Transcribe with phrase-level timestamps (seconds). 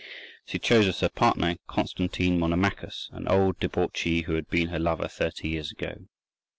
[0.47, 5.07] She chose as her partner Constantine Monomachus, an old debauchee who had been her lover
[5.07, 6.07] thirty years ago.